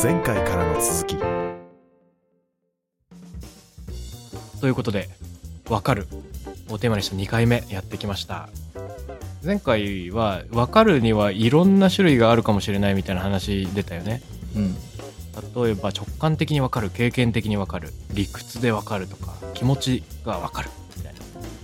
[0.00, 1.16] 前回からの続き。
[4.60, 5.08] ということで
[5.68, 6.06] 「わかる」
[6.70, 8.48] をテーマにした2回目やってきました。
[9.44, 14.22] 前回は「わかる」にはいろんな種類があるかもしれないみたいな話出たよね。
[14.54, 14.76] うん。
[15.64, 17.92] 例えば直感的にわかる経験的にわかる。
[18.12, 20.70] 理屈でわかるとか気持ちがわかる。
[20.96, 21.18] みたいな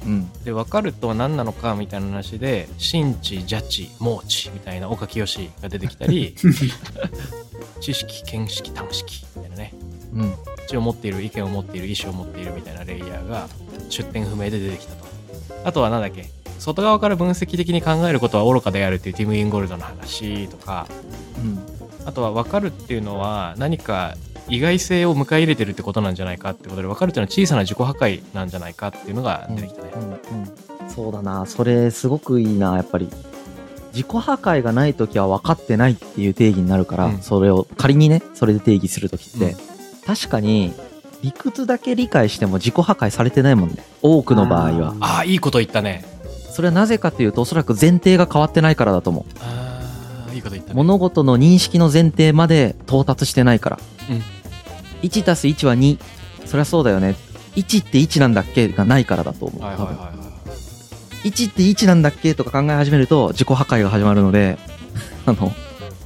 [0.07, 0.33] うん。
[0.43, 5.25] で分かるとは何なのかみたいな話で神知邪知盲知みたいな岡清
[5.63, 6.35] が出てきたり
[7.81, 9.75] 知識見識探識みたいなね。
[10.15, 10.35] うん。
[10.67, 13.49] 知を持っている意見を持っている意思を持っているみたいなレイヤーが
[13.91, 15.05] 出典不明で出てきたと。
[15.65, 16.27] あとは何だっけ。
[16.59, 20.87] 外側から分析的に考えることは愚かであるっていうティム・インゴルドの話とか。
[21.39, 21.59] うん。
[22.07, 24.15] あとは分かるっていうのは何か
[24.49, 30.03] 意外性を迎え入れてるってことなんじゃないかってことで分かるっていうのは小さな自己破壊なんじゃないかっていうのが出てきたね、うん。
[30.11, 30.91] うん。
[30.91, 31.47] そうだな。
[31.47, 33.09] それすごくいいなやっぱり
[33.95, 37.23] 自己破壊がない時は分かってないっていう定義になるから、うん。
[37.23, 39.57] それを仮にねそれで定義する時って、うん。
[40.05, 40.75] 確かに
[41.23, 43.77] 理屈だけ理解しても自己破壊されてないもんね。
[44.03, 44.97] 多くの場合は。
[45.01, 46.05] ああいいこと言ったね。
[46.51, 49.25] それはなぜかというとおそらく前提が変わってないからだと思う。
[49.41, 50.77] ああいいこと言ったね。
[50.77, 53.79] 物事の認識の前提まで到達してないから、
[54.11, 54.23] うん。
[55.03, 55.99] 1たす1は2
[56.47, 57.15] そりゃそうだよね。
[57.57, 60.14] 1って1なんだっけがないからだと思う、はいはいはい多分はい
[61.25, 64.59] 1って1なんだっけとか考え始めると自己破壊が始まるので
[65.27, 65.53] あの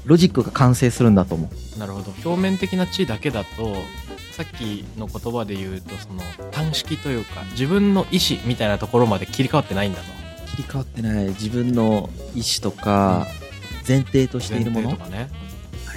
[0.04, 1.78] ロジックが完成するんだと思う。
[1.78, 2.14] なるほど。
[2.24, 3.76] 表面的な知だけだと
[4.32, 10.04] さっきの言葉で言うとその単式というか自分の意思みたいなところまで切り替わってないんだと。
[10.50, 11.24] 切り替わってない。
[11.26, 13.26] 自分の意思とか
[13.86, 14.90] 前提としているもの。
[14.92, 14.98] ね。
[15.00, 15.47] あ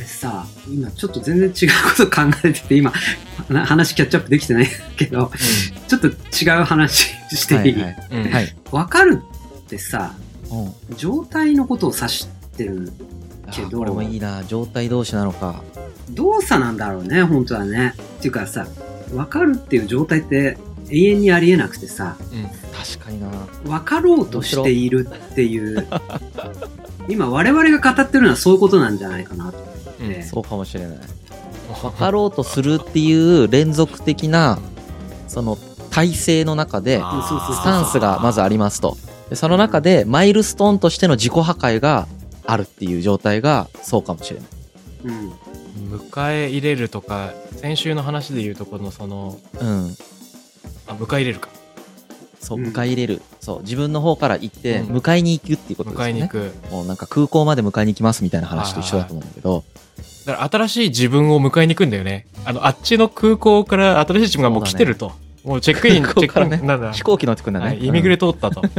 [0.02, 2.92] れさ、今ちょっと全然違うこと考えてて、今、
[3.50, 5.32] な話キャッチアップできてないけど、
[5.88, 8.08] ちょっと違う話していい、はいはい。
[8.12, 8.56] うん、うんはい。
[8.72, 9.22] わかる
[9.60, 10.14] ってさ、
[10.52, 10.98] うん。
[10.98, 12.92] 状態のことを指してる
[13.52, 14.44] けどあこれもいいな。
[14.44, 15.64] 状態同士なのか。
[16.10, 17.94] 動作なんだろうね、本当はね。
[18.18, 18.68] っていうかさ、
[19.14, 20.58] わかるっていう状態って
[20.90, 22.44] 永遠にありえなくてさ、うん。
[22.74, 23.30] 確かにな。
[23.68, 25.88] わかろうとしているっていう、
[27.08, 29.71] 今我々が語ってるのはそういうことなんじゃないかなと
[30.02, 30.24] 思って。
[30.24, 30.98] そうかもしれない。
[31.82, 34.60] 分かろうとするっていう連続的な
[35.28, 35.58] その
[35.90, 38.98] 体制の中でスタンスがまずありますと。
[39.30, 42.08] でその中でマイルストーンとしての自己破壊が
[42.46, 44.50] あるっていう状態がそうかもしれない。
[45.06, 45.32] うん。
[45.98, 49.96] 迎え入れるとか先週の話で言うとこのそのうん。
[50.88, 51.50] あ迎え入れるか
[52.42, 52.68] そううん。
[52.68, 54.98] 迎え入れる、そう自分の方から行ってうん。
[54.98, 56.52] 迎えに行くっていうことですよね、迎えに行く。
[56.72, 59.64] もうなんか空港まで迎えに行きますみたいな話と一緒だと思うんだけど、
[60.26, 62.26] だから新しい自分を迎えに行くんだよね。
[62.46, 65.12] あのあっちの空港から新しい自分がもう来てると、
[65.44, 66.92] もうチェックインチェックインなんだ？
[66.92, 68.62] 飛行機乗ってくんだね、はい、イミグレ通ったと。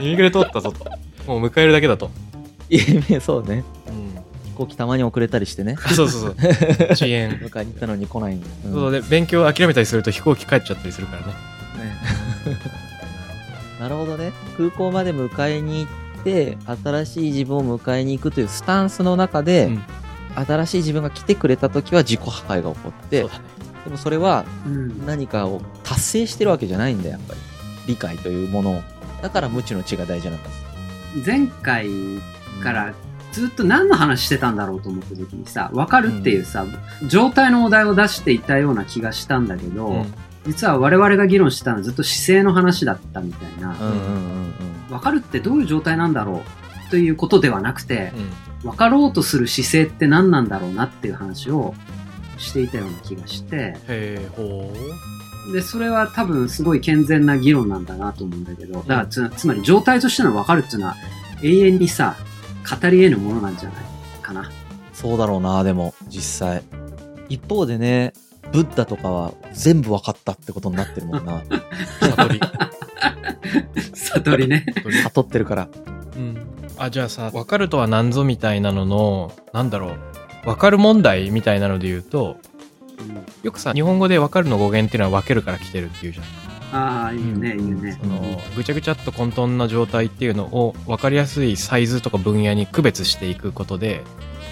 [0.00, 0.84] イミグレ通ったぞと。
[1.26, 2.10] もう迎えるだけだと。
[2.70, 3.64] うんそうね。
[3.86, 4.07] うん、飛
[4.58, 6.36] 行機たまに遅れたりしてね そうそうそう。
[6.92, 7.30] 遅延。
[7.40, 11.28] 迎えに行ったのに来ないんだ、うんそうで勉強諦めたりすると飛行機帰っちゃったりするからね。
[11.28, 11.32] ね
[13.80, 15.88] なるほどね空港まで迎えに行
[16.20, 19.82] って新しい自分を迎えに行くというスタンスの中で、うん
[20.34, 23.42] 新しい自分が来てくれた時は自己破壊が起こってそうだね。
[23.86, 25.04] でもそれはうん。
[25.06, 27.40] 何かを達成してるわけじゃないんだよやっぱり
[27.88, 28.82] 理解というものを
[29.22, 30.64] だから無知の知が大事なんです
[31.26, 31.88] 前回
[32.62, 32.94] から
[33.32, 36.64] ずっと何の話してたんだろうと思った時にさ、わかるっていうさ、
[37.06, 40.14] 状態のお題を出していたような気がしたんだけど、うん。
[40.46, 44.54] 実は我々が議論してたのはずっと姿勢の話だったみたいな、うんうんうん
[44.88, 44.94] うん。
[44.94, 46.42] わかるってどういう状態なんだろ
[46.86, 48.12] うということではなくて、
[48.62, 48.68] うん。
[48.68, 51.74] わかろうとする姿勢って何なんだろうなっていう話を
[52.38, 54.72] していたような気がして、へえ、ほ
[55.52, 60.96] で、それは多分すごい健全な議論なんだなと思うんだけど、だからつつまり状態としての分かるっていうのは
[61.42, 62.16] 永遠にさ、
[62.68, 63.84] 語り得ぬものなんじゃない
[64.22, 64.50] かな。
[64.92, 66.62] そうだろうなでも実際
[67.28, 68.12] 一方でね
[68.52, 71.42] ブッダとかは全部分かったってことになってるもんな う。
[72.00, 72.40] 悟り。
[73.94, 74.66] 悟りね。
[75.04, 75.68] 悟ってるから
[76.16, 76.36] うん。
[76.78, 79.98] あ、じゃあさ、分かるとは何ぞみたいなのの、なんだろう。
[80.44, 82.38] 分かる問題みたいなので言うと、
[83.42, 86.24] よくさ、日本語で分かるの語源っていうのは分けるから来てるっていうじゃん。
[86.72, 88.06] ああ、いいよね、いいよねそ。
[88.06, 94.02] のぐちゃぐちゃっと混沌な状態っていうのを分かりやすいサイズとか分野に区別していくことで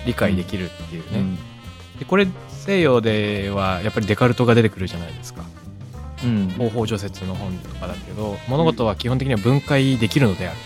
[0.07, 1.37] 理解できるっていうね、
[1.99, 5.45] でこれ西洋ではやっぱりデカルトが出てくるじゃないですか。
[6.25, 6.49] うん。
[6.51, 10.57] 方法除説の本とかだけど物事は基本的には分解できるのである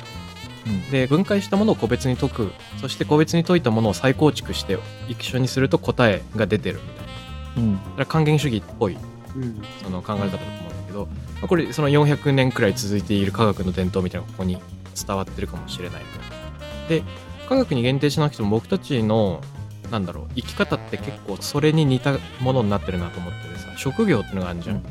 [0.66, 0.82] うん。
[0.82, 2.52] とで分解したものを個別に解く。
[2.80, 7.10] そして個別に解いたものを再構築して一緒にすると答えが出てるみたいな。
[7.56, 7.74] うん。
[7.74, 8.96] だから還元主義っぽい
[9.34, 9.62] うん。
[9.82, 14.58] その考え方だと思うんだけど、まあこれその400年くらい続いている科学の伝統みたいなここに
[15.06, 16.02] 伝わってるかもしれない。
[16.02, 16.88] と。
[16.88, 17.02] で
[17.48, 19.40] 科学に限定しなくても僕たちの
[19.90, 24.84] なんだろう生き方って結構それに似たものになってるなと思っててさ職業ってのがあるじゃん、うん。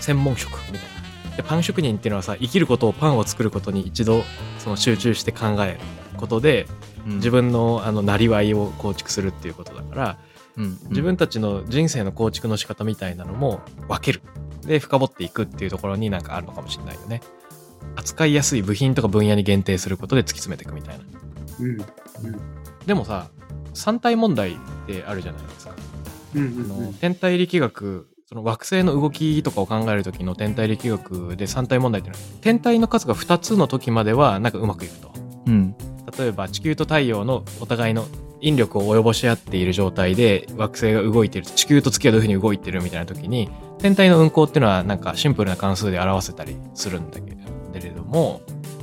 [0.00, 0.88] 専門職みたい
[1.30, 1.36] な。
[1.36, 4.22] でパン職人っていうのはさ生きることをパンを作ることに一度
[4.58, 5.78] その集中して考える
[6.16, 6.66] ことで
[7.06, 10.18] 自分のあのなりわいを構築するっていうことだから
[10.56, 10.78] うん。
[10.90, 14.22] 自分たちの人生の構築の仕方みたいなのも分ける
[14.66, 17.20] で深掘っていくっていうところになんかあるのかもしれないよね。
[17.96, 21.04] 扱いやすい部品とか分野に限定することで突き詰めていくみたいな。
[21.60, 21.78] うん。
[22.86, 23.30] でもさ
[23.72, 24.56] 三体問題っ
[24.86, 25.74] てあるじゃないですか。
[26.34, 26.86] うんうあんうん。
[26.86, 35.12] の天体力学その惑星の動きとかを考える時の天体力学で三体問題っていうのは天体の数が2つの時まではなんかうまくいくと。
[35.46, 35.74] うん。
[36.18, 38.06] 例えば地球と太陽のお互いの
[38.40, 43.48] 引力を及ぼし合っている状態で惑星が動いてる地球と月がどういうふうに動いてるみたいな時に
[43.84, 47.30] 天体の運行っていうのはなんかシンプルな関数で表せたりするんだけ
[47.78, 48.40] れども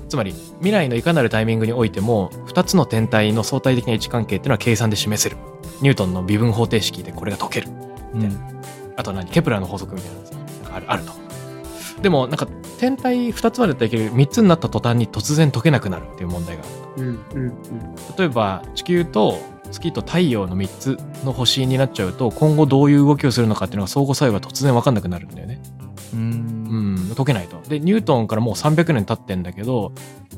[0.07, 5.38] つまり未来のいかなるタイミングにおいても2つの天体の相対的な位置関係っていうのは計算で示せる。
[5.81, 7.69] ニュートンの微分方程式でこれが解ける。
[8.13, 8.38] うん。
[8.95, 9.27] あと何？
[9.31, 11.13] ケプラーの法則みたいなのんかあるあると。
[12.03, 12.45] でもなんか
[12.77, 14.13] 天体2つまでだける。
[14.13, 17.07] 3つになった途端に突然解けなくなるっていう問題がある。
[17.07, 17.95] うんうん。
[18.19, 19.39] 例えば地球と
[19.71, 25.62] 月と太陽の3つの星になっちゃうと今後どういう動きをするのかっていうのが相互作用が突然分かんなくなるんだよね。
[26.13, 26.18] う。
[26.18, 27.62] うんん、解けないと。
[27.68, 29.94] で、ニュートンからもう300年経ってんだけど、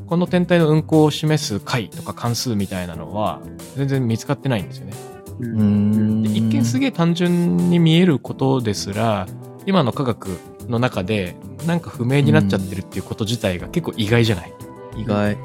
[0.08, 3.42] この天体の運行を示す解とか関数みたいなのは
[3.76, 4.94] 全然見つかってないんですよね。
[5.40, 5.64] うんう。
[5.64, 6.24] ん。
[6.24, 9.28] で一見すげえ単純に見えることですら、
[9.66, 10.38] 今の科学
[10.68, 14.54] の中でなんか不明になっちゃってるっていうこと自体が結構意外じゃない、
[14.98, 15.38] 意外。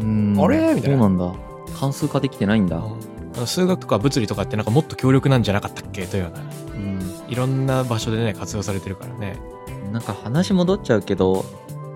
[0.00, 0.36] うん。
[0.38, 0.74] あれ？
[0.74, 1.47] みたいなそうなんだ。
[1.78, 2.76] 関数化できてないんだ。
[2.78, 6.06] うん数学とか物理とかってなんかもっと強力なんじゃなかったっけ？
[6.06, 6.40] というような
[6.74, 7.32] うん。
[7.32, 9.38] いろんな場所でね活用されてるからね
[9.92, 11.44] なんか話戻っちゃうけど、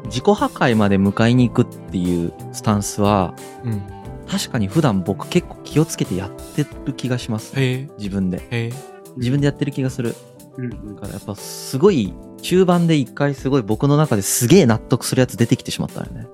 [0.05, 3.35] 自己破壊まで迎えに行くっていうスタンスは、
[3.65, 3.83] うん
[4.31, 7.55] 確かに普段僕結構気をつけてやってる気がします。
[7.99, 8.71] 自分で。
[9.17, 10.15] 自分でやってる気がする。
[10.57, 16.29] うんうんだからやっぱすごい、中盤で一回すごい僕の中ですげえ納得するやつ出てきてしまったよね。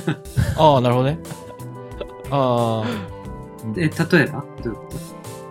[0.56, 1.18] ああなるほどね
[2.32, 2.86] ああ
[3.76, 4.44] え、例えば？
[4.62, 4.84] どういうこ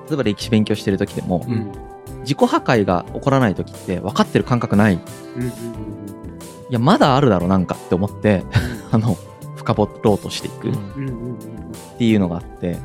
[0.09, 1.71] 例えば歴史勉強してる時でもと、うん。
[2.21, 4.95] 自己破壊が起こらない時って分かってる感覚ない。
[4.95, 5.51] いうんうん
[6.69, 8.43] や、まだあるだろ、なんかって思って、
[8.91, 9.17] あの、
[9.55, 11.29] 深掘ろうとしていくっうんうんうんうん。
[11.29, 11.37] うん
[11.97, 12.77] ていうのがあって、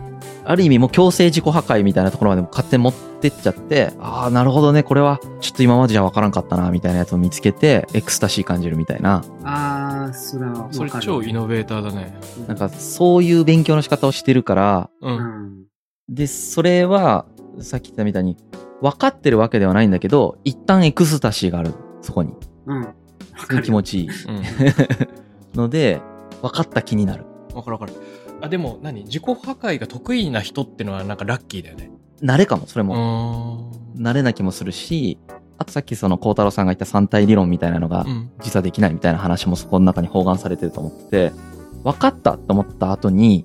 [0.47, 10.75] ある意味もう強制自己破壊みたいなところまでも勝手に持ってっちゃって、ああ、なるほどね、これはちょっと今までじゃ分からんかったな、みたいなやつを見つけて、エクスタシー感じるみたいな、ああ、それはわかる。
[10.75, 15.65] それ超イノベーターだねなんかそういう勉強の仕方をしてるから、ううんん。
[16.09, 17.27] で、それは、
[17.61, 18.37] さっき言ったみたいに、
[18.83, 21.73] 分かってるわけではないんだけど、一旦エクスタシーがある、
[22.03, 22.35] そこに。
[22.67, 22.95] うん。
[23.63, 24.09] 気持ちいい。
[24.09, 24.43] うん
[25.57, 26.01] ので、
[26.43, 27.25] 分かった気になる。
[27.55, 27.93] わかるわかる
[28.41, 29.05] あでも何？
[29.05, 31.91] 自己破壊が得意な人ってのはなんかラッキーだよね。
[32.23, 33.71] 慣れかも、それうも。
[33.97, 34.03] ん。
[34.03, 35.19] 慣れな気もするし、
[35.59, 38.31] あとさっきその孝太郎さんが言った三体理論みたいなのがうん。
[38.43, 41.33] 実はできないみたいな話もそこの中に包含されてると思ってて、
[41.83, 43.45] 分かったって思った後に、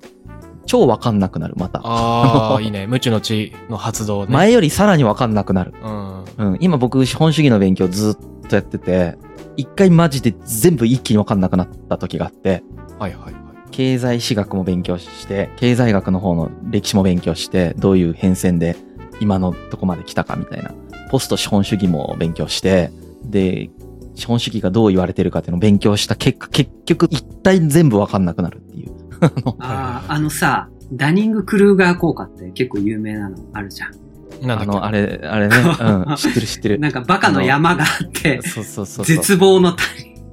[0.66, 1.80] 超分かんなくなる、また。
[1.82, 2.86] ああ いいね。
[2.86, 4.32] 無知の知の発動ね。
[4.32, 5.74] 前よりさらに分かんなくなる。
[5.82, 6.24] うん。
[6.36, 9.16] うん、今僕資本主義の勉強ずっとやってて、
[9.56, 12.62] 一回マジで全部一気に分かんなくなった時があって、
[12.98, 13.41] はいはいはい
[13.72, 18.76] 経済史学も勉強して、経済学の方の歴史も勉強して、どういう変遷で
[19.20, 20.72] 今のとこまで来たかみたいな。
[21.10, 22.90] ポスト資本主義も勉強して、
[23.24, 23.70] で、
[24.14, 28.92] 資本主義がどう言われてるかっていうのを勉強した結果、結局一体全部わかんなくなるっていう。
[29.58, 34.46] ああ、あのさ、ダニング・クルーガー効果って結構有名なのあるじゃん。
[34.46, 36.78] なんあの、あれ、あれね、うん、 知ってる知ってる。
[36.78, 39.16] なんかバカの山があって、そうそうそうそう。
[39.16, 39.72] 絶望の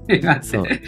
[0.07, 0.81] 谷があっそうて、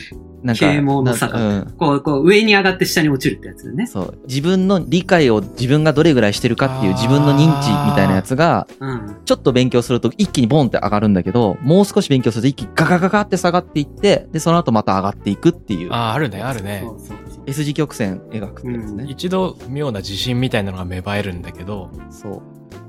[0.44, 1.74] なんか、啓蒙の坂なうん。
[1.78, 3.88] こう、こう上に上がって下に落ちるってやつだよね。
[3.88, 4.18] そう。
[4.28, 9.18] 自分の理解を自分がどれぐらいしてるかっていう自分の認知みたいなやつが、うん。
[9.26, 17.44] ちょっと勉強すると一気にボンって上がるんだけど、もう少し勉強すると一気にガガガガって下がっていって、で、その後また上がっていくっていう、あああるねあるねそうそうそう。
[17.46, 19.06] S 字曲線描くってやつね。
[19.08, 22.42] 一度妙な自信みたいなのが芽生えるんだけどそう。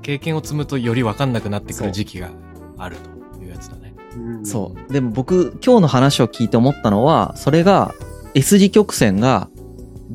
[0.02, 2.30] 経験を積むとより分かんなくなってくる時期が
[2.76, 3.21] あると
[4.44, 4.92] そう。
[4.92, 7.94] でも僕、今日の話を聞いて思ったのは、それが
[8.34, 9.48] S 字曲線が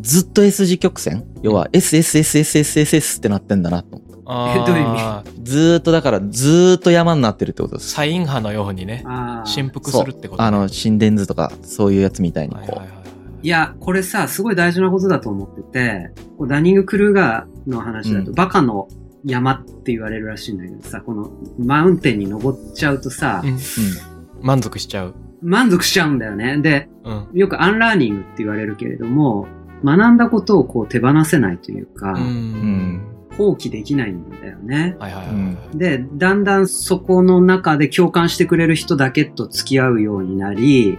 [0.01, 1.25] ずっと S 字曲線？
[1.41, 3.97] 要は SSSSSSS ってなってんだなと。
[3.97, 4.17] 思った。
[4.29, 7.91] あ えどういう意あずーっとだからずーっと山になってるってことです。
[7.91, 9.05] サイン波のようにね
[9.45, 12.61] 振幅するってことあの、心電図とかそういうやつみたいにこう。
[12.61, 13.07] はいはいはいはい。
[13.43, 18.33] いや、これさ、すごい大事なことだと思ってて、こうダニング・クルーガーの話だと、うん。
[18.33, 18.87] バカの
[19.25, 23.57] 山って言われるらしいんだけどさ、このマウンテンに登っちゃうとさ、うん
[24.39, 26.57] 満足しちゃう満足しちゃうんだよね。
[26.59, 29.47] で、うんよくアンラーニングって言われるけれども、
[29.83, 32.21] 学んだことをこう手放せないというか、うん。
[32.21, 33.01] うん。
[33.37, 34.95] 放棄できないんだよね。
[34.99, 35.45] はいはいはいはい。
[35.71, 40.97] うんで、だんだんそこの中で共感してくれる人だけと付き合うようになり、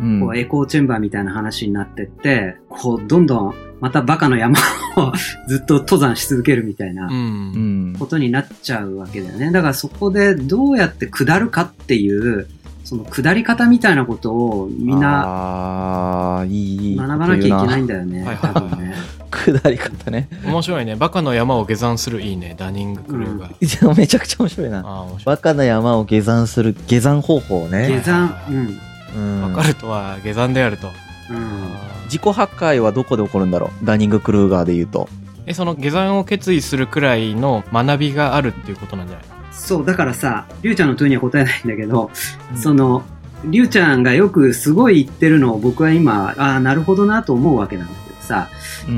[0.00, 4.58] うんこうエコーチェンバーみたいな話になってって、こう、どんどんまたバカの山
[4.96, 5.12] を
[5.46, 7.10] ずっと登山し続けるみたいなう。
[7.10, 7.96] うんん。
[7.98, 9.50] ことになっちゃうわけだよね。
[9.52, 12.48] だからそこでどうやって下るかっていう、
[12.84, 16.96] その下り方みたいなことをみんなああ、いい。
[16.96, 17.94] 学ばなきゃいけないんだ。
[17.94, 18.24] だよね。
[18.24, 18.94] はい多分ね。
[19.30, 20.28] 下り方ね。
[20.44, 20.96] 面白いね。
[20.96, 22.54] バカの山を下山するいいね。
[22.56, 23.46] ダニングクルーが。
[23.48, 24.80] いやめちゃくちゃ面白いな。
[25.20, 25.24] い。
[25.24, 28.02] バカな山を下山する下山方法下ね。
[28.04, 28.80] 山、うん。
[29.16, 30.88] うんわかるとは下山であると。
[31.30, 31.72] うん。
[32.04, 33.84] 自己破壊はどこで起こるんだろう？
[33.84, 35.08] ダニング・クルーガーで言うと。
[35.46, 42.10] え、その下山を決意するくらいの学びがあるっていうことなんじゃないそう、だからさ、りゅうちゃんの問いには答えないんだけど、
[42.52, 43.04] うんその、
[43.44, 48.48] りゅうちゃんがよくすごい言ってるのを僕は今、ああ、なるほどなと思うわけなんだけどさ、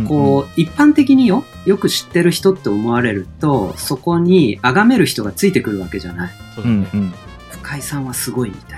[0.09, 6.31] こう、一般的によ、よく知ってる人って思われると、そこに崇める人がついてくるわけじゃない。
[6.31, 6.77] うそうだね。
[6.77, 7.13] んうん
[7.63, 8.78] 深井さんはすごいみたい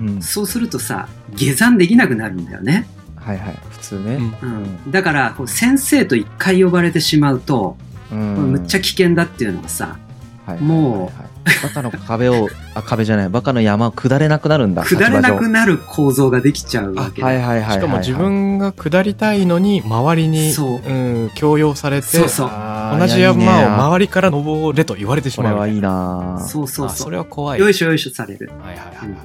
[0.00, 0.22] うん。
[0.22, 2.86] そうするとさ、下山できなくなるんだよね。
[3.16, 3.58] はいはい。
[3.70, 4.18] 普通ね。
[4.42, 4.90] うんうん。
[4.90, 7.76] だから、こう先生と一回呼ばれてしまうと、
[8.12, 8.18] うん
[8.52, 9.98] むっちゃ危険だっていうのはさ、
[10.46, 11.12] はいもうはいはい
[11.62, 14.84] バカの壁を、あ、壁じゃない、バカの山を下れなくなるんだ。
[14.84, 17.72] 下れなくなる構造ができちゃうわけ上はいはいはいはい。
[17.74, 22.50] しかも自分が下りたいのに周りにそうん強要されてそうそう
[22.98, 26.92] 同じ山を周りから登れと言われてしまうこれはいいなぁそうそうそ。
[26.92, 28.50] あそうれは怖いよいしょよいしょされる。
[28.62, 29.18] はいはいはいはい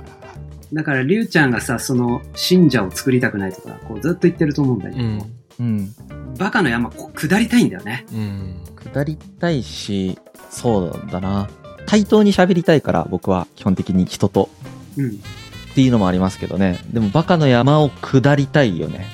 [0.73, 5.21] だから、りゅうちゃんがさ、その、信者を作りたくないとか、こうずっと言ってると思うんだけど、うん
[5.59, 5.93] うん。
[6.37, 8.05] バカの山、こう下りたいんだよね。
[8.11, 8.55] うん
[8.91, 10.17] 下りたいし、
[10.49, 11.49] そうだな。
[11.85, 14.49] 対等に喋りたいから、僕は基本的に人と。
[14.97, 15.09] うん。
[15.09, 16.79] っていうのもありますけどね。
[16.91, 19.07] でもバカの山を下りたいよね。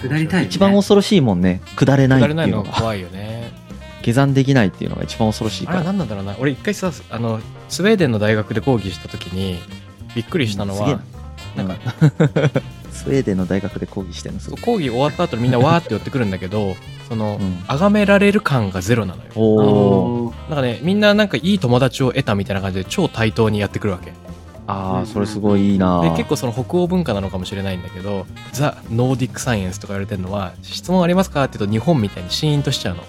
[0.00, 1.60] 下りたいよね一番恐ろしいもんね。
[1.76, 2.70] 下れない下れっていうのが。
[2.70, 3.52] ないのが怖いよね
[4.02, 5.92] 下山できないっていうのが一番恐ろしいあれはから。
[5.92, 9.58] 何なんだろうな俺一回さあのスウェーデンの大学で講義した時に
[10.14, 11.00] びっくりしたのすげえは
[11.56, 11.64] な。
[11.64, 11.92] なんか
[12.92, 14.60] スウェーデンの大学で講義してるのすごい。
[14.60, 16.76] 講義終わった後にみんなわーって寄ってくるんだけど
[17.08, 17.64] そのうん。
[17.66, 19.30] 崇められる感がゼロなのよ。
[19.34, 24.12] おなんかねみんななんかいい友達を得たみたいな感じで超対等にやってくるわけ。
[24.66, 33.02] ああ、それすごいいいなで結構その北欧文化なのかもしれないんだけどザ・ノーディック・サイエンスとか言われてるのは質問ありますかって言うと日本みたいにシーンとしちゃうの。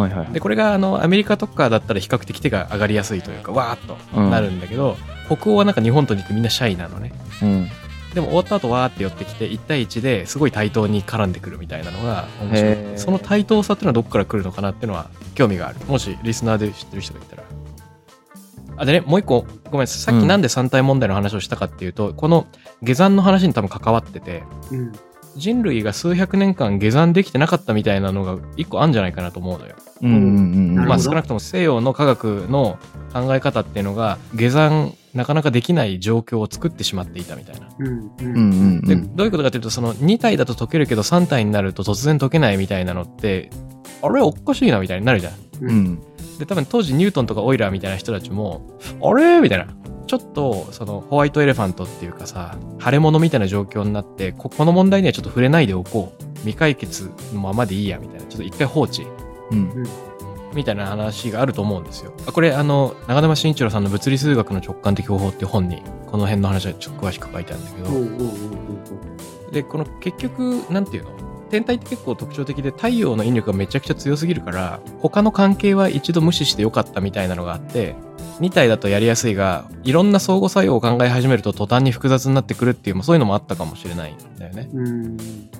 [0.00, 0.32] はいはい。
[0.32, 4.96] でこれがあのアメリカとかだったら比較的手が上がりやすいというかわーっとなるんだけど、
[5.36, 7.12] 北欧はなんか日本と似てみんなシャイなのね。
[7.42, 7.68] うん。
[8.14, 12.98] でも終わった後わーって寄ってきて1対1ですごい対等に絡んでくるみたいなのが面白い。
[12.98, 15.78] その対等さっていうのはどこから来るのかなっていうのは興味がある。
[15.86, 17.44] もしリスナーで知ってる人がいたら。
[18.76, 20.14] あでねもう一個ごめんなさい。
[20.14, 22.46] さっきなんで三体問題の話をしたかっていうと、この
[22.82, 24.92] 下山の話に多分関わっててうん。
[25.36, 29.76] 人類が数百年間下山できてなかったみたいなのが一個あるんじゃないかなと思うのよ。
[30.02, 30.88] うんうんうん。
[30.88, 32.78] まあ少なくとも西洋の科学の
[33.12, 37.68] 考え方っていうのが下山なかなかできない状況を作ってしまっていたみたいな。
[37.68, 39.16] で、うん。
[39.16, 43.50] どういうことかというと、その2体だと解けるけど3体になると突然解けないみたいなのって、
[44.02, 45.34] あれおかしいなみたいになるじゃん。
[45.60, 46.02] うん。
[46.38, 49.66] で、多分当時ニュートンとかオイラーみたいな人たちも、あれみたいな。
[50.06, 56.24] ちょっと、そのホワイトエレファントっていうかさ、腫れ物みたいな状況になって、ここの問題にはちょっと触れないでおこう。
[56.40, 58.26] 未解決のままでいいや、みたいな。
[58.26, 59.06] ちょっと一回放置。
[59.50, 59.84] うん。
[60.52, 62.12] みたいな話があると思うんですよ。
[62.26, 71.10] あこれ、あの、長沼慎一郎さんの物理数学の直感的方法っていう本に、この辺の話はちょっと詳しく書いてあるんだけど、で、この結局、なんていうの？
[71.50, 77.96] 天体って結構特徴的で太陽の引力がめちゃくちゃ強すぎるから、他の関係は一度無視してよかったみたいなのがあって、
[78.38, 84.68] 2体だとやりやすいが、いろんな相互作用を考え始めると途端に複雑になってくるっていう、まあそういうのもあったかもしれないんだよね。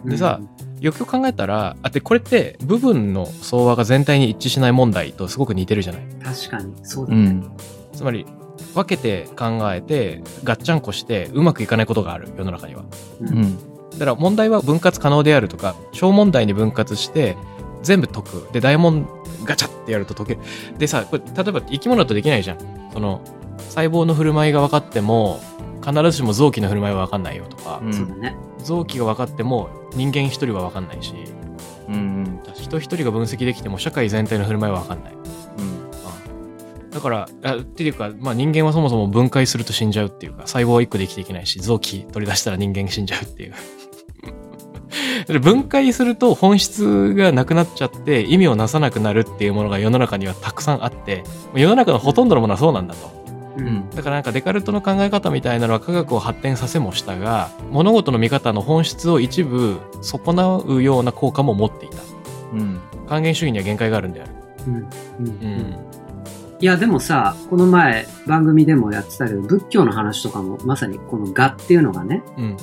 [0.05, 0.41] でさ
[0.81, 7.21] よくよく考えたら、あ、で、これって部分の相和が全体に一致しない問題とすごく似てるじゃない確かに、そうだね。
[7.21, 7.53] うん。
[7.93, 8.27] つまり、
[8.75, 12.85] 分けて考えて、ガッチャンコして、うまくいかないことがある、世の中には。
[13.21, 13.25] う。
[13.25, 13.59] うんん。
[13.93, 17.37] だから問題は分割可能であるとか、小問題に分割して、
[17.83, 18.49] 全部解く。
[18.53, 19.07] で、大問、
[19.45, 20.41] ガチャってやると解ける。
[20.79, 22.59] でさ、これ、例えば生き物だとできないじゃん。
[22.93, 23.21] その、
[23.69, 25.41] 細胞の振る舞いが分かっても、
[25.85, 28.37] 必ずしも臓器の振る舞いは分かんないよとか、うんそうだね。
[28.63, 31.15] 臓器が分かっても人間一人は分かんないし、
[31.89, 32.41] うん。
[32.55, 35.13] 人一人が分析できても社会全体の振る舞いは分かんない。
[35.15, 35.17] う
[35.63, 36.91] ん。
[36.91, 43.55] だから、あっていうか、まあ人間はそもそも分解すると死んじゃうっていうか、細胞は一個できていけないし、臓器取り出したら人間死んじゃうっていう。
[45.27, 51.23] で分解すると本質がなくなっちゃって意味をなさなくなるっていうものが世の中にはたくさんあって、
[51.55, 53.20] 世の中のほとんどのものはそうなんだと。
[53.63, 53.91] ううん。
[53.91, 61.97] だからなんかデカルトの考え方みたいなのは科学を発展させもしたが物事の見方の本質を一部損なうような効果も持っていた。
[62.53, 62.81] うん。
[63.09, 64.31] 還元主義には限界があるんである。
[64.67, 64.75] うん。
[64.75, 64.83] うん。
[64.83, 64.89] う
[65.21, 65.27] うん。
[65.27, 65.91] ん
[66.61, 72.57] いや、でもさ、この前番組でもやってたけど、仏教の話とかもまさにこの我っていうのがね、うんうん。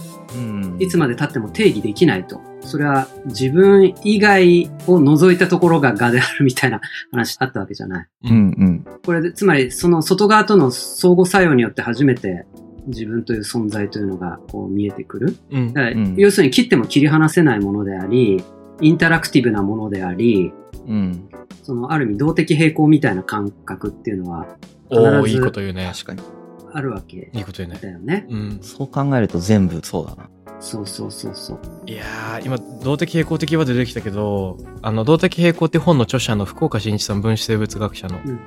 [0.79, 2.41] いつまで経っても定義できないと。
[2.62, 8.08] それは自分以外を除いたところが我であるみたいな話あったわけじゃない。
[8.24, 8.86] うんうん。
[9.06, 12.46] これで、つまりその外側との相互作用によって初めて
[12.88, 15.38] 自分という存在というのがこう見えてくる。
[15.51, 18.44] うんだからうん要するに切っても切り離せないものであり、
[18.82, 20.51] インタラクティブなものであり、
[20.88, 21.29] うん。
[21.63, 24.46] そのある意味動的平衡みたいな感覚っていうのは
[24.89, 26.37] おお必ずいいこと言うね確かに。
[26.77, 28.27] あるわけいいこと言うねだよね。
[28.29, 30.29] うんそう考えると全部そうだな。
[30.60, 31.60] そうそうそうそう。
[31.88, 38.39] いやー今動的平衡的は出てきたけどあの動的平衡って本の著者の福岡伸一さん分子生物学者の、うん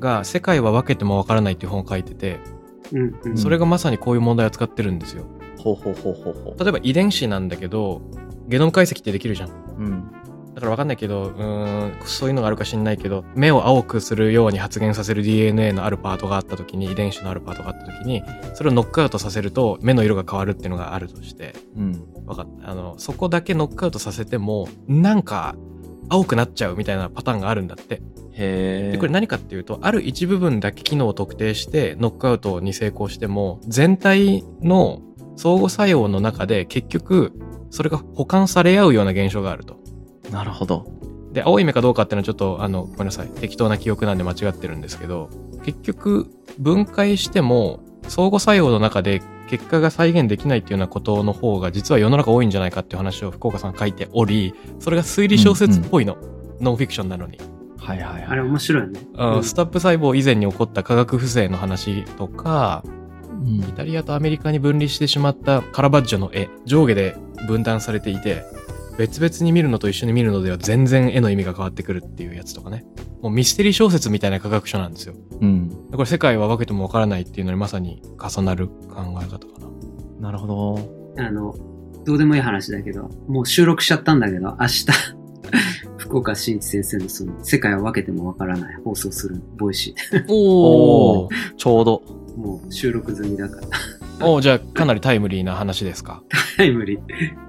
[0.00, 2.40] が世界は分けても分からないっていう本を書いてて
[2.92, 3.38] うんうん。
[3.38, 5.24] それがまさにこういう問題を扱ってるんですよ
[5.58, 8.02] ほうほうほうほうほ例えば遺伝子なんだけど
[8.48, 9.52] ゲノム解析ってできるじゃんう。
[9.78, 10.03] うん。
[10.54, 18.22] だから分かんないけどうーんそういうのがあるか知んないけど目を青くするように発現させる DNA のあるパートがあった時に遺伝子のあるパートがあった時に
[18.54, 21.92] それをノックアウトさせると目の色が変わるっていうのがあるとしてうん。
[22.24, 25.56] 分かったあのそこだけノックアウトさせてもなんか
[26.08, 27.94] 青くなっちゃうみたいなパターンがあるんだって
[28.32, 28.90] へえ。
[28.92, 35.02] でこれ何かっていうとある一部分だけ機能を特定してノックアウトに成功しても全体の
[35.36, 37.32] 相互作用の中で結局
[37.70, 39.83] それが補完され合うような現象があると。
[40.34, 40.86] なるほど。
[41.32, 45.30] で青い目かどうかっていうのはちょっとあのごめんなさい適当な記憶なんで間違ってるんですけど
[45.64, 56.16] 結局分解しても相互作用の中で結果が再現できないっていうようなことの方が実は世の中多いんじゃないかっていう話を福岡さん書いておりそれが推理小説っぽいの、
[56.60, 57.38] ノンフィクションなのに。
[57.78, 58.24] はいはいはい。
[58.24, 59.00] あれ面白いよね。
[59.16, 62.82] あうんスタップ細胞以前に起こった化学不正の話とか
[63.30, 68.44] うんイタリアとアメリカに分離してしまったカラバッジョの絵上下で分断されていて
[68.98, 72.84] 別々に見るのと一緒に見るのでは全然絵の意味が変わってくるっていうやつとかね
[73.20, 75.88] もうミステリー小説みたいな科学書なんですようん。
[75.92, 79.60] これ世界は分けても分からないっていうのにまさに重なる考え方か
[80.20, 81.14] ななるほど。
[81.18, 81.54] あの、
[82.04, 84.86] どうでもいい話だけど、もう収録しちゃったんだけど、明日、
[85.98, 92.02] 福岡伸一先生のその、世界を分けてもわからない放送する Voicy おお ちょうど。
[92.06, 92.14] で。
[92.36, 93.66] もう収録済みだから。
[94.20, 96.22] おじゃあかなりタイムリーな話ですか
[96.56, 97.00] タイムリー。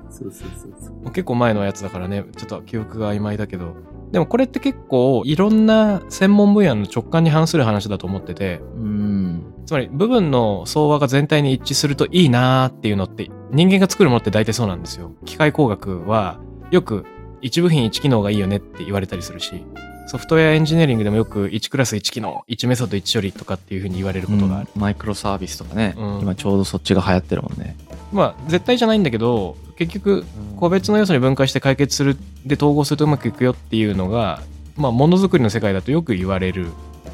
[0.10, 0.96] そうそうそうそう。
[0.96, 3.76] もう結構前のやつだからねちょっと記憶が曖昧だけど
[4.12, 9.54] でもこれって結構いろんな専門分野の直感に反する話だと思っててうん。
[9.66, 15.12] つまり部分の相和が全体に一致するといいなーっていうのって人間が作るものって大体そうなんですよ。
[15.26, 16.40] 機械工学は
[16.72, 17.06] よく
[17.42, 19.66] 一部品一機能がいいよねって言われたりするし
[20.08, 24.70] ソフトウェアエンジニアリングでもよく1クラス1機能1メソッド1処理とかっていうふうに言われることがある。
[24.76, 27.76] マイクロサービスとかね、うん今ちょうどそっちが流行ってるもんね。
[28.12, 30.26] まあ絶対じゃないんだけど結局
[30.58, 34.42] 個別の要素に分解して解決するで統合するとうまくいくよっていうのが
[34.78, 36.68] まあものづくりの世界だとよく言われる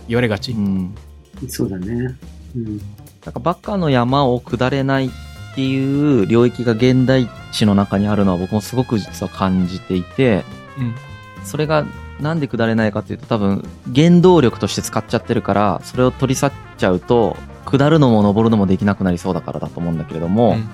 [0.07, 0.51] 言われがち。
[0.51, 0.95] うん。
[1.47, 2.15] そうだね。
[2.55, 2.77] うん。
[3.23, 5.09] なんかバカの山を下れないっ
[5.55, 10.43] ていう領域が現代史の中にあるのは僕もすごく実は感じていて、
[10.77, 10.95] うん
[11.43, 11.85] それが
[12.21, 20.69] なんで下れないかっていうと多分原動力として使っちゃってるから、それを取り去っちゃうと、下るのも登るのもできなくなりそうだからだと思うんだけれども、うん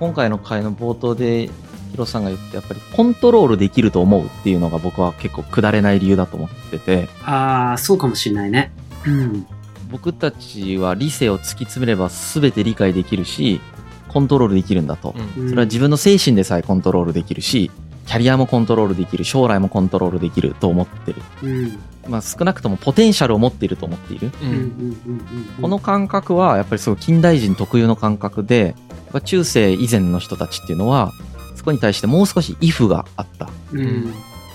[0.00, 1.50] 今回の回の冒頭で
[1.90, 8.72] ヒロさんが言ってやっぱりコントロールできると思うっていうのが僕は結構下れない理由だと思ってて、ああ、そうかもしんないね。
[9.06, 9.46] うん。
[9.90, 13.60] 僕たちは理性を突き詰めれば全て理解できるし、
[14.08, 15.14] コントロールできるんだと。
[15.36, 17.70] うんそれは自分の精神でさえコントロールできるし、
[18.10, 21.22] キャリアもコントロールできる、将来もコントロールできると思ってる。
[21.44, 21.78] うん。
[22.08, 24.32] まあ少なくともポテンシャルを持っていると思っている。
[24.42, 24.54] ううんん。
[24.54, 24.58] うん。
[24.58, 25.62] うん。
[25.62, 31.12] この感覚はやっぱりすごい近代人特有の感覚で、やっぱ中世以前の人たちっていうのは、
[31.54, 33.48] そこに対してもう少し if があった。
[33.70, 33.80] うん。
[33.80, 34.14] うん。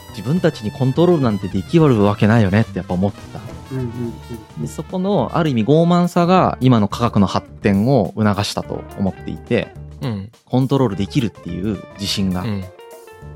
[0.10, 3.40] 自分たちにコントロールなんてできるわけないよねってやっぱ思ってた。
[3.72, 3.80] うん。
[3.80, 3.84] う
[4.60, 4.62] ん。
[4.64, 12.42] でそこのある意味傲慢さが今の科学の発展を促したと思っていて、うんコントロールできるっていう自信が。
[12.42, 12.66] うん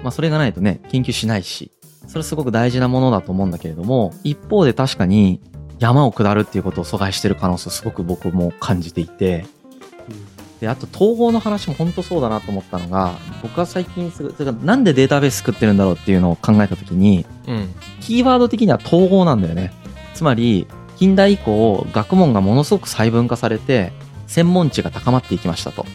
[0.01, 1.71] まあそれがないとね、研究しないし、
[2.07, 5.41] それすごく大事なものだと思うんだけれども、一方で確かに
[5.79, 9.45] 山を下るっていうことを阻害してる可能性をすごく僕も感じていて、
[10.59, 19.71] で、あと統合の話も本当そうだなと思ったのが、僕は最近すぐ、それからなんでデータベース作ってるんだろうっていうのを考えたときに、うんキーワード的には統合なんだよね。
[20.13, 23.93] つまり、近代以降、学問がものすごく細分化されて、
[24.27, 25.85] 専門知が高まっていきましたと。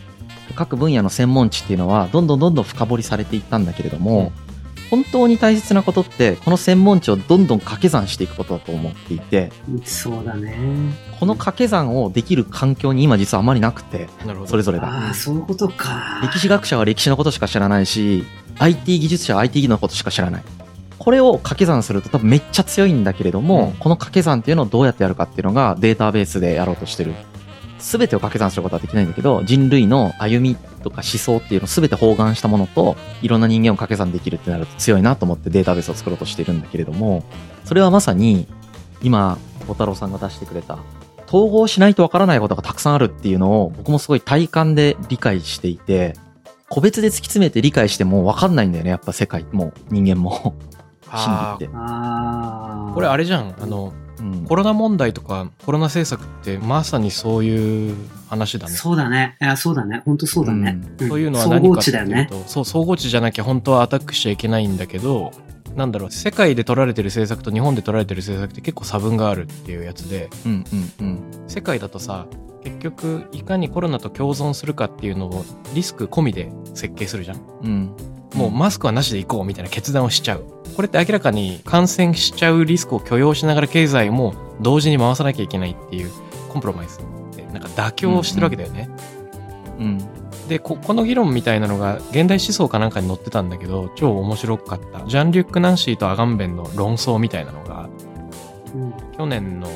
[0.55, 4.33] 各分野の専門知っていうのは、どんどんどんどん深掘りされていったんだけれども、
[4.91, 9.51] 本当に大切なことって、この専門値をどんどん掛け算していくことだと思っていて、
[9.85, 10.57] そうだね。
[11.19, 14.51] この掛け算をできる環境に今実はあまりなくて、なるほど。
[14.51, 14.89] それぞれが。
[14.89, 16.21] ああ、そういうことか。
[16.23, 18.25] 歴史学者は歴史のことしか知らないし、
[18.59, 20.43] IT 技術者は IT 技術のことしか知らない。
[20.99, 27.15] これを掛け算すると多分めっちゃ強いんだけれども、うんこの掛け算っていうのをどうやってやるかっていうのがデータベースでやろうとしてる。
[27.85, 37.25] すべてを掛け算することはできないんだけど、人類の歩みとか思想っていうのをすべて包含したものと、いろんな人間を掛け算できるってなると強いなと思ってデータベースを作ろうとしているんだけれども、
[37.65, 38.49] それはまさに
[39.03, 40.79] 今、小太郎さんが出してくれた、
[41.29, 46.15] 統合しないとわからないことがたくさんあるっていうのを僕もすごい体感で理解していて、
[46.71, 50.55] 個別で突き詰めて理解してもわかんないんだよね、やっぱ世界も人間も。
[51.03, 52.95] 心あ理って。
[52.95, 53.55] これあれじゃん。
[53.61, 57.97] あの、うんコロナ問題とかコロナ政策ってまさにそういう
[58.29, 58.75] 話だね。
[58.75, 59.37] そうだね。
[59.41, 60.03] いや、そうだね。
[60.05, 60.73] 本当そうだね。
[60.73, 62.21] んそういうのは総何かって合値だよね。
[62.23, 65.33] いうと、そう、総合値じゃなきゃ本当はアタックしちゃいけないんだけど、
[65.77, 70.65] なんだろう、世界で取られてる政策と日本で取られてる政策って結構差分があるっていうやつで、うん
[71.01, 71.23] うんうん。
[71.49, 72.27] 世界だとさ、
[72.63, 77.41] 結局、いかにコロナと共存するかっていうのをリスク込みで設計するじゃん。
[77.63, 77.97] うん。
[78.35, 80.45] もうマスクはなしで行こうみたいな決断をしちゃう。
[80.77, 86.11] これって明らかに感染しちゃうリスクを許容しながら経済も同時に回さなきゃいけないっていう
[86.49, 86.99] コンプロマイズ
[87.37, 88.91] でなんか妥協をしてるわけだよね。
[89.79, 89.99] うん。
[90.49, 95.07] でこ、この議論みたいなのが現代思想かなんかに載ってたんだけど、超面白かった。
[95.07, 97.89] ジャン・リュック・ナンシーとアガンベンの論争みたいなのが、
[98.75, 99.69] うん去年の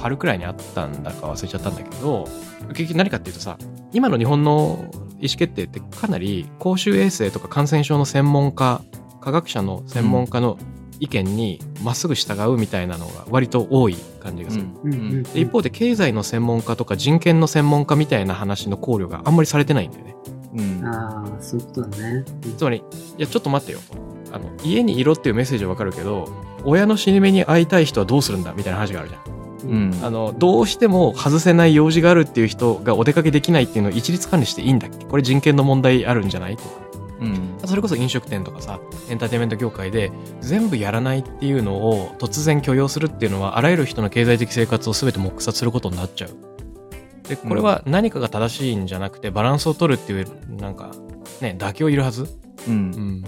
[0.00, 2.28] 春くらいにあったんだか忘れちゃったんだけど、
[2.68, 3.56] 結局何かっていうとさ、
[3.92, 4.84] 今の日本の
[5.24, 8.82] 意思決定ってかなり公衆衛生とか感染症の専門家、
[9.22, 10.58] 科学者の専門家の
[11.00, 14.64] 意見にまっすぐ従うみたいなのが割と多い感じがする。
[14.84, 20.14] うんうんで一方で経済の専門家とか人権の専門家みたいな話の考慮があんまりされてないんだよね。
[20.56, 20.86] うん。
[20.86, 22.24] ああ、そういうことだね。
[22.58, 22.82] つまり、い
[23.16, 24.36] や、ちょっと待ってよと。
[24.36, 26.28] あの、家にいろっていうメッセージはわかるけど、
[26.64, 29.43] 親の死に目に会いたい人はどうするんだみたいな話があるじゃん。
[29.64, 29.98] うん。
[30.02, 35.04] あの、どうしても外せない用事があるっていう人がお出かけできないっていうのを一律管理していいんだっけ？
[35.06, 36.70] これ人権の問題あるんじゃないとか。
[37.20, 37.56] うん。
[37.64, 46.30] それこそ飲食店とかさ、エンターテインメント業界で全部やらないっていうのを突然許容するっていうのは、あらゆる人の経済的生活を全て黙殺することになっちゃう。
[47.28, 50.26] で、これは何かが正しいんじゃなくて、バランスを取るっていう、
[50.60, 50.90] なんか、
[51.40, 52.26] ね、妥協いるはず？
[52.68, 52.76] うんう。
[52.76, 53.24] ん。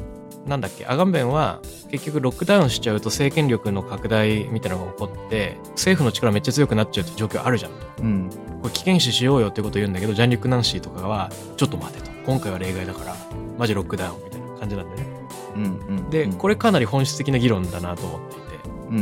[0.47, 8.31] なんだっけアガンベンは結局ロックダウンしちゃうと政権力の拡大みたいなのが起こって政府の力めっちゃ強くなっちゃうって状況あるじゃんとうん。
[8.63, 13.17] これ危険視しようよってことを言うんだけどジャン・リュック・ナンシーとかはちょっと待てと今回は例外だから
[13.59, 15.07] マジロックダウンみたいな感じなんだよね
[15.57, 15.63] うん。
[15.65, 15.67] う
[16.01, 16.11] ん。
[16.11, 18.91] でこれかなり本質的な議論だなと思っていて、う。
[18.91, 18.99] うん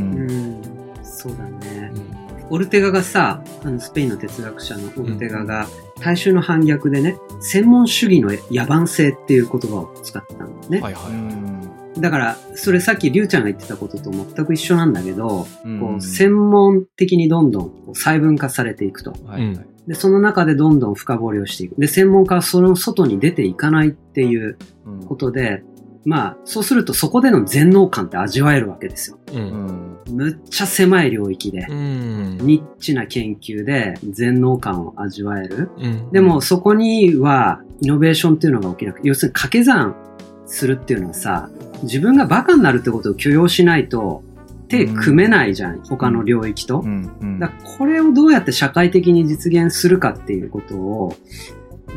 [0.61, 0.63] ん。
[1.05, 1.93] そうだね。
[1.95, 5.67] うんオルテガがさ、あのスペインの哲学者のオルテガが、
[6.01, 10.81] 大衆の反逆でね、専門主義の野蛮性っていう言葉を使ってたんだよね。
[10.81, 19.13] はいはいはい、だから、それさっきリュウちゃんが言ってたことと全く一緒なんだけど、うんこう専門的にどんどん細分化されていくと。
[19.27, 19.43] はい。
[19.43, 21.79] うんで、その中でどんどん深掘りをしていく。
[21.79, 25.63] で、専門家はその外に出ていかないっていううんことで、
[26.05, 29.19] まあ、そうするとそこでの全能感って味わえるわけですよ。
[29.33, 29.99] ううんん。
[30.11, 35.71] むっちゃ狭い領域でう、んニッチな研究で全能感を味わえる。
[35.79, 39.97] うんでもそこにはイノベーションっていうのが起きなくて、要するに掛け算
[40.47, 41.51] するっていうのはさ、
[41.83, 44.23] 自分がバカになるってことを許容しないと
[44.69, 46.81] 手組めないじゃん、他の領域と。
[46.81, 47.11] うん。
[47.21, 47.39] うん。
[47.39, 51.17] だこれをどうやって社会的に実現するかっていうことを、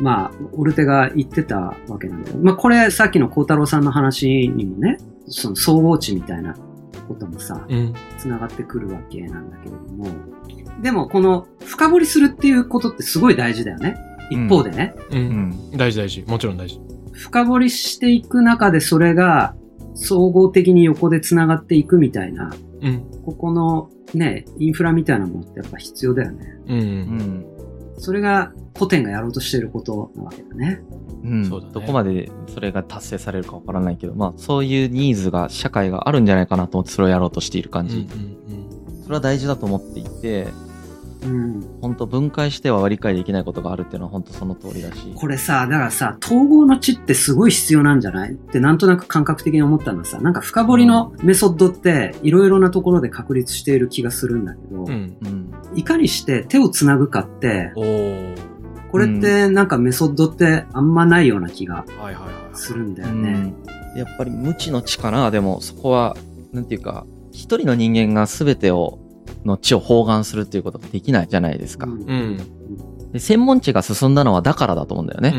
[0.00, 2.36] まあ、オルテが言ってたわけなんだよ。
[2.40, 6.54] まあ、これさっきの孝太郎さんの話にもね、その総合値みたいな
[7.08, 10.06] こともさ、うんつながってくるわけなんだけれども、
[10.82, 13.96] でもこの深掘りするっていうことってすごい大事だよね。
[14.30, 15.70] 一方でね、ううんん。
[15.76, 16.80] 大事大事もちろん大事
[17.12, 19.54] 深掘りしていく中でそれが
[19.94, 22.50] 総合的に横でつながっていくみたいな、
[22.82, 26.46] うんここのね、インフラみたいなものってやっぱ必要だよね。
[26.66, 27.46] うん、うん。
[27.98, 30.80] それが古典がやろうとしていることなわけだね。
[31.24, 38.08] うんそうだねどこまでそれが達成されるかわからないけど、まあそういうニーズが社会があるんじゃないかなと思ってそれをやろうとしている感うんうんじ。
[39.02, 40.48] それは大事だと思っていて、
[41.22, 41.78] うん。
[41.80, 45.12] 本当分解しては理解できないことがあるっていうのは本当その通りだし。
[45.14, 55.47] これさ、だからさ、統合の知ってすごい必要なんじゃないってなんとなく感覚的に思ったのはさ、なんか深掘りのメソッドっていろいろなところで確立している気がするんだけど、うんうんうん。
[55.78, 57.72] いかにして手をつなぐかって、
[58.90, 62.20] これってなんかメソッドってあんまないような気がはいはいは
[62.52, 63.30] いするんだよね。
[63.30, 63.54] うん
[63.96, 66.16] やっぱり無知の知かな、でもそこは、
[66.52, 68.98] なんていうか、一人の人間が全てを、
[69.44, 71.86] の知を包含するっていうことができないじゃないですか。
[71.86, 72.38] うんうん
[73.12, 75.32] で専門知が進んだのはだからだと思うんだよね。
[75.34, 75.38] うん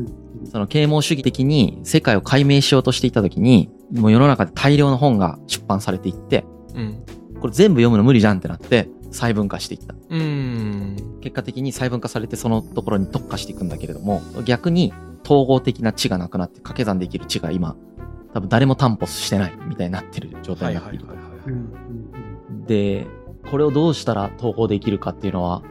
[0.00, 7.04] うんその啓蒙主義的に世界を解明しようとしていたときに、もう世の中で大量の本が出版されていって、うん。
[7.40, 9.94] これ全部読むの無理じゃんってなって、細分化していった。
[10.10, 11.18] うん。
[11.20, 14.92] 結果的に細分化されてそのところに特化していくんだけれども、逆に
[15.24, 17.74] 統合的な値がなくなって掛け算できる値が今、
[18.32, 21.06] 多分誰も担保してないみたいになってる状態になっている。
[22.66, 23.06] で、
[23.50, 25.62] これをどうしたら統合できるかっていうのは、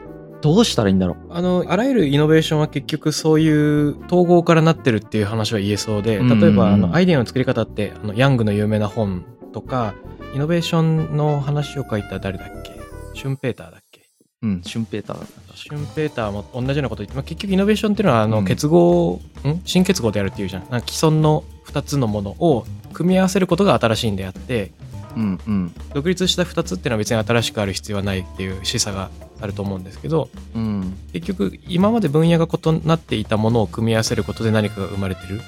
[0.41, 1.17] どうしたらいいんだろう？
[1.29, 9.95] あの、あらゆるイノベーションは結局そういう統合からなってるっていう話は言えそうで、例えば、あの、アイデアの作り方って、あの、ヤングの有名な本とか、
[10.35, 12.74] イノベーションの話を書いた誰だっけ？
[13.15, 14.01] シュンペーターだっけ？
[14.43, 15.57] うん、シュンペーターだった。
[15.57, 18.45] シュンペーターも同じようなこと言って、まあ、結局イノベーションっていうのは、あの、うん。
[18.45, 19.61] 結合、ん？
[19.65, 20.69] 新結合でやるっていうじゃん。
[20.69, 24.71] なんか既存の2つのものを組み合わせることが新しいんであって、
[25.15, 25.73] うんうん。
[25.93, 29.09] 独立した2つっていうのは別に新しくある必要はないっていう示唆が
[29.41, 30.95] あると思うんですけど、うん。
[31.13, 35.41] 結局今まで分野が異なっていたものを組み合わせることで何かが生まれてる？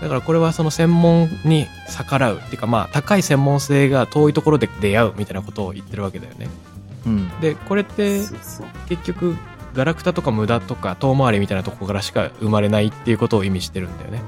[0.00, 2.38] だからこれはその専門に逆らう。
[2.38, 6.48] っていうかまあ高い専門性が遠いところで出会うみたいなことを言ってるわけだよね
[7.06, 7.40] うん。
[7.40, 8.66] でこれってそうそう。
[8.88, 9.36] 結局
[9.74, 14.22] ガラクタとか無駄とか遠回りみたいなところからしか生まれないっていうことを意味してるんだよね。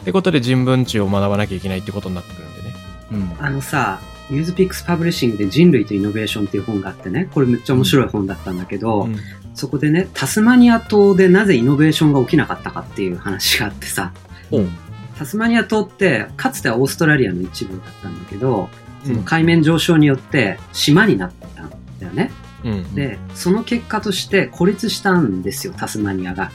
[0.00, 2.74] ってことで人文知を学ばなきゃいけないってことになってくるんでね。
[3.12, 3.44] うん。
[3.44, 9.16] あのさ、 NewsPicks Publishing で人類とイノベーションっていう本があってね、これめっちゃ面白い本だったんだけど、うん。
[9.54, 14.12] そこでね、タスマニア島でなぜイノベーションが起きなかったかっていう話があってさ、
[14.50, 14.60] う。
[14.60, 14.70] ん。
[15.18, 18.68] タスマニア島ってかつてはオーストラリアの一部だったんだけど、
[19.04, 21.42] そのうん海面上昇によって島になった。
[21.66, 22.30] んだよね。
[22.64, 26.50] うんで、その結果として孤立したんですよ、タスマニアが。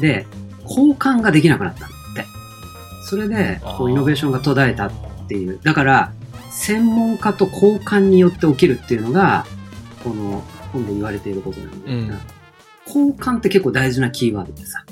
[0.00, 0.26] で、
[0.62, 2.24] 交換ができなくなったんだって。
[3.04, 4.92] それで、こう、イノベーションが途絶えたっ
[5.28, 5.58] ていう。
[5.62, 6.12] だから、
[6.50, 9.46] 専門家と交換によって起きるっていうのが、
[10.04, 12.20] この本で言われていることなんだよな。
[12.86, 14.84] 交換って結構大事なキーワードでさ。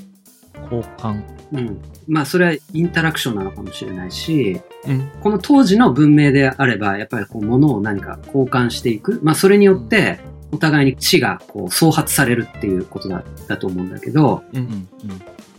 [0.63, 1.23] 交換。
[1.53, 1.81] うん。
[2.07, 9.19] まあ、それはインタラクションなのかもしれないし、うんこの当時の文明であれば、やっぱりこう、物を何か交換していく。
[9.23, 10.19] まあ、それによって、
[10.51, 14.87] お互いに知がこう創発されるっていうことだだと思うんだけど、ううんん。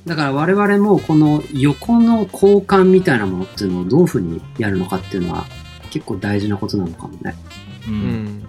[0.07, 5.47] だから我々もこの横の交換みたいなものっていうのをどういうふうにやるのかっていうのは
[5.91, 7.35] 結構大事なことなのかもね。
[7.89, 7.91] う。
[7.91, 8.47] うんん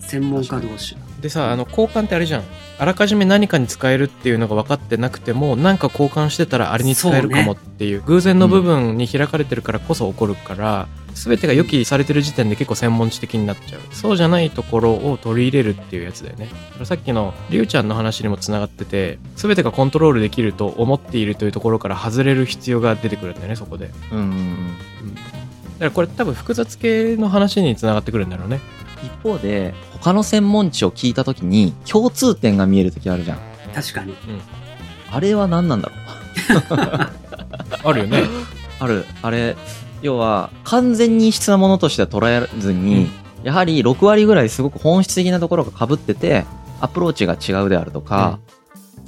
[0.00, 0.96] 専門家同士。
[1.20, 2.44] でさあの交換ってあれじゃん。
[2.80, 8.02] あらかじめ何かに使えるっていうのが分かってなくてもなんか交換してたらあれに使えるかもっていう。
[8.02, 13.80] 偶然の部分に開かれてるからこそ起こるから、全てが予期されてる時点で結構専門知的になっちゃう。
[13.90, 16.48] そうじゃないところを取り入れるっていうやつだよね。
[16.84, 24.18] さっきのりゅうちゃんの話にもつながってて全てがコントロールできると思っているというところから外れる必要が出てくるんだよねそこで、うん。
[24.18, 24.74] うん。
[25.16, 25.20] だ
[25.80, 28.60] からこれ多分複雑系の話につながってくるんだろうね。
[28.77, 28.77] 一
[29.22, 33.38] 方で、他の専門知を聞いたときに、共通点が見えるときあるじゃん。
[33.74, 34.14] 確かに。
[35.10, 35.94] あれは何なんだろ
[36.76, 36.78] う？
[37.88, 38.22] あるよね
[38.80, 39.04] ある。
[39.22, 39.56] あれ、
[40.02, 43.10] 要は、完全に異質なものとしては捉えずに、
[43.42, 46.44] やはり6割ぐらいすごく本質的なところが被ってて、
[46.80, 48.38] アプローチが違うであるとか、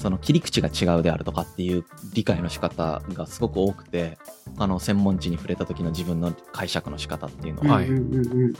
[0.00, 1.84] その切り口が違うであるとかっていう
[2.14, 4.16] 理解の仕方がすごく多くて、
[4.56, 8.54] 他の専門知に触れた時の自分の解釈の仕方っていうのは、はいうんうんうん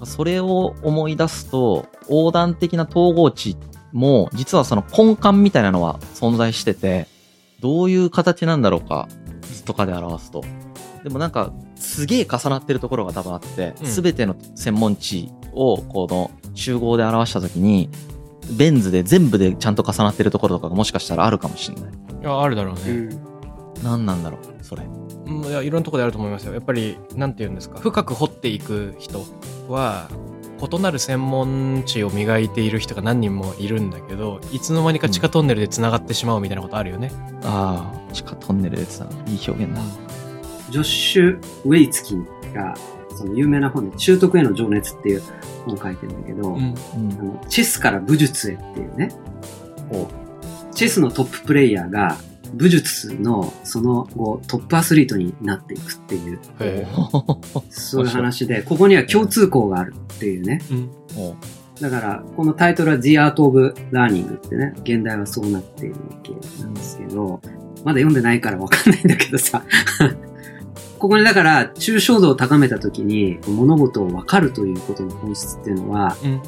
[0.00, 0.06] うん。
[0.06, 3.56] それを思い出すと、横断的な統合値
[3.92, 7.06] も、実はその根幹みたいなのは存在してて、
[7.60, 9.08] どういう形なんだろうか、
[9.40, 10.44] 図とかで表すと。
[11.04, 13.86] でもなんか、すげえ重なってるところが多分あって、うん。
[13.86, 17.88] すべての専門値を、この集合で表したときに、
[18.50, 21.90] ベン図で全部でちゃんと重なってるところとかがもしかしたらあるかもしれない。
[22.20, 23.20] いやあるだろうね、うん。
[23.82, 24.84] 何なんだろう、それ。
[24.84, 26.52] うんいやいろんなところであると思いますよ。
[26.52, 27.78] やっぱりなんて言うんですか。
[27.78, 29.24] 深く掘っていく人
[29.68, 30.08] は
[30.60, 37.10] 異なる専門知を磨いている人が何人もいるんだけどいつの間にか地下トンネルでつながってしまうみたいなことあるよね、
[37.42, 39.82] ああ、地下トンネルでさ、いい表現だ。
[40.70, 42.24] ジョッシュ・ウェイツキン
[42.54, 42.74] が、
[43.16, 45.22] その有名な本で、習得への情熱っていう
[45.66, 46.54] 本を書いてるんだけど、うん。
[46.56, 49.10] うんあのチェスから武術へっていうね、
[50.72, 52.16] チェスのトッププレイヤーが
[52.54, 56.86] 武術のその後トップアスリートになっていくっていう、へ
[57.70, 60.60] そういう話で、ここには共通項があるっていうね。
[60.70, 60.80] えうん。
[61.14, 61.36] も
[61.80, 67.40] だから、このタイトルは The Art of Learning ってね、現代はそうなっているわけなんですけど、
[67.84, 69.64] まだ読んでないからわかんないんだけどさ。
[71.02, 76.40] ここにだから、抽象度を高めたときに、物事を分かるということの本質っていうのは、うん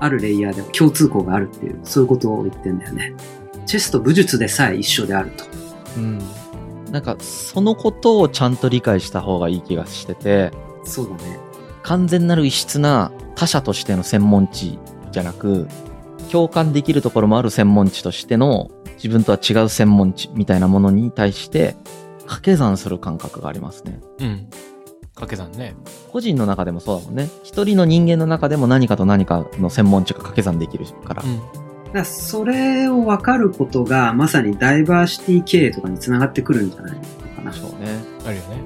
[0.00, 3.14] あるレイヤーで共通項があるっていう、そういうことを言ってんだよね。
[3.66, 5.44] チェスと武術でさえ一緒であると。
[5.96, 6.18] うん。
[6.90, 10.50] なんか、そのことをちゃんと理解した方がいい気がしてて、
[10.84, 11.38] そうだね。
[11.84, 14.78] 完全なる異質な他者としての専門知
[15.12, 15.68] じゃなく、
[16.30, 21.76] 共感できるところもある専門知としての自分とは違う専門知みたいなものに対して
[22.22, 24.00] 掛け算する感覚がありますね。
[24.20, 24.48] うん
[25.14, 25.74] 掛け算ね。
[26.10, 27.28] 個人の中でもそうだもんね。
[27.42, 31.22] 一人の人間の中でも何かと何かの専門値が掛け算できるから。
[31.22, 31.38] うん。
[31.38, 37.02] だからそれを分かることが、まさにダイバーシティ経営とかにつながってくるんじゃないの
[37.36, 37.52] かな。
[37.52, 38.00] そうね。
[38.24, 38.56] あるよね。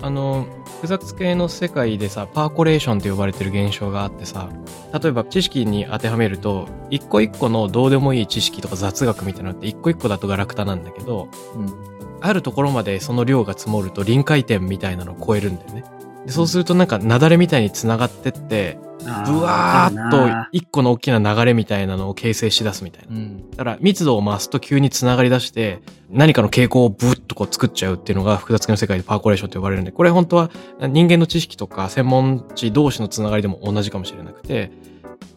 [0.00, 0.06] うん。
[0.06, 0.46] あの、
[0.76, 4.48] 複雑系の世界でさ、パーコレーションって呼ばれてる現象があってさ、
[4.92, 11.95] 例えば知識に当てはめると、一個一個のどうでもいい知識とか雑学みたいなのって一個一個だとガラクタなんだけど、うん。
[12.20, 15.84] あるところまでその量が積もると臨界点みたいなのを超えるんだよね。
[16.26, 23.14] でそうするとなんか雪崩みたいに繋がってって、あブワーッとな一個の大きな流れみたいなのを形成しだすみたいな。
[23.14, 23.50] うん。
[23.50, 30.50] だから密度を増すと急に繋がり出して何かの傾向をブッとこう作っちゃうっていうのが複雑系の世界でパーコレーションと呼ばれるんで、これ本当は
[30.80, 34.72] 人間の知識とか専門知同士の繋がりでも同じかもしれなくて、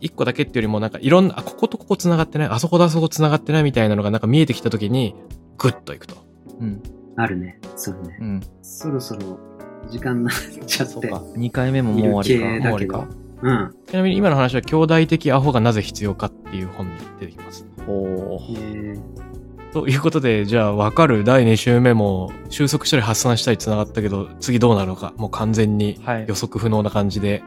[0.01, 5.13] 一個だけっていうよりもなんかいろんな、あ、こことここ繋がってない、あそことあそこ繋がってないみたいなのがなんか見えてきた時に
[5.57, 6.28] グッといくと。
[6.59, 6.81] うん。
[7.15, 7.59] あるね。
[7.75, 8.17] そうね。
[8.19, 8.41] うん。
[8.61, 9.39] そろそろ
[9.89, 10.33] 時間になっ
[10.65, 10.93] ちゃって。
[10.93, 11.17] そうか。
[11.37, 12.45] 2回目ももう終わりか。
[12.45, 13.17] いる系だけどもう終
[13.49, 13.59] わ。
[13.63, 13.75] うん。
[13.87, 17.65] ちなみに今の話は兄弟的アホがなぜ必要かっていう本に出てきます。
[17.87, 19.01] おーえー
[19.71, 21.23] ということで、じゃあ分かる？
[21.23, 27.43] 第2週目も収束したり発散したり繋がったけど、次どうなるのか、もう完全にはい予測不能な感じで、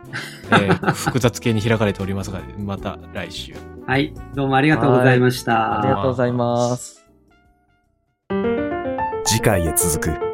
[0.53, 3.55] えー 複雑系に開かれておりますが、また来週。
[3.89, 4.15] はい。
[4.37, 5.81] どうもありがとうございました。
[5.81, 7.02] ありがとうございます。
[9.43, 10.32] 次回へ続く。